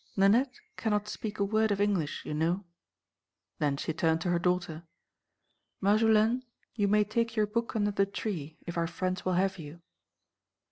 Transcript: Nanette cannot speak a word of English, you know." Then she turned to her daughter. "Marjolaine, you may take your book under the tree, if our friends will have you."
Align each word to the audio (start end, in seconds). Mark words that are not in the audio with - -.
Nanette 0.17 0.59
cannot 0.77 1.07
speak 1.07 1.37
a 1.37 1.43
word 1.43 1.69
of 1.69 1.79
English, 1.79 2.25
you 2.25 2.33
know." 2.33 2.65
Then 3.59 3.77
she 3.77 3.93
turned 3.93 4.19
to 4.21 4.31
her 4.31 4.39
daughter. 4.39 4.81
"Marjolaine, 5.79 6.41
you 6.73 6.87
may 6.87 7.03
take 7.03 7.35
your 7.35 7.45
book 7.45 7.75
under 7.75 7.91
the 7.91 8.07
tree, 8.07 8.57
if 8.65 8.79
our 8.79 8.87
friends 8.87 9.23
will 9.25 9.33
have 9.33 9.59
you." 9.59 9.79